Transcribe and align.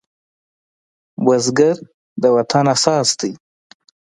بزګر 1.25 1.75
د 2.21 2.23
وطن 2.35 2.65
اساس 2.75 3.09
دی 3.19 3.31